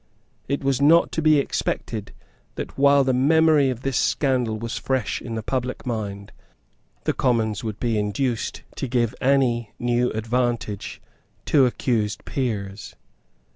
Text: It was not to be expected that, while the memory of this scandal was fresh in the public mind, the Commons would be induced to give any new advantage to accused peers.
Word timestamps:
It 0.47 0.63
was 0.63 0.81
not 0.81 1.11
to 1.11 1.21
be 1.21 1.37
expected 1.37 2.11
that, 2.55 2.75
while 2.75 3.03
the 3.03 3.13
memory 3.13 3.69
of 3.69 3.81
this 3.83 3.97
scandal 3.99 4.57
was 4.57 4.75
fresh 4.79 5.21
in 5.21 5.35
the 5.35 5.43
public 5.43 5.85
mind, 5.85 6.31
the 7.03 7.13
Commons 7.13 7.63
would 7.63 7.79
be 7.79 7.99
induced 7.99 8.63
to 8.77 8.87
give 8.87 9.13
any 9.21 9.73
new 9.77 10.09
advantage 10.13 11.03
to 11.45 11.67
accused 11.67 12.25
peers. 12.25 12.95